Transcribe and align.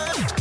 love. 0.00 0.39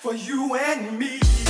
for 0.00 0.14
you 0.14 0.54
and 0.56 0.98
me. 0.98 1.49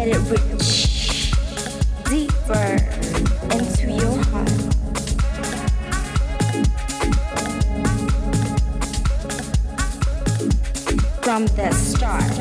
let 0.00 0.08
it 0.08 0.30
reach 0.30 1.30
deeper 2.08 2.70
into 3.52 3.90
your 3.90 4.16
heart. 4.30 4.48
From 11.22 11.44
the 11.48 11.70
start 11.72 12.32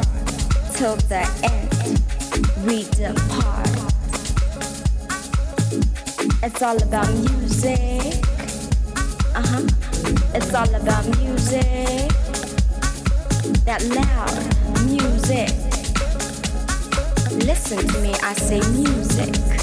till 0.73 0.95
the 1.11 1.23
end, 1.43 2.01
we 2.65 2.83
depart. 2.95 3.67
It's 6.41 6.61
all 6.61 6.81
about 6.81 7.09
music. 7.09 8.23
Uh 9.35 9.43
huh. 9.45 9.67
It's 10.33 10.53
all 10.53 10.73
about 10.75 11.05
music. 11.19 12.09
That 13.65 13.83
loud 13.93 14.85
music 14.85 15.68
listen 17.49 17.79
to 17.79 17.99
me, 17.99 18.13
I 18.21 18.33
say 18.33 18.59
music. 18.73 19.58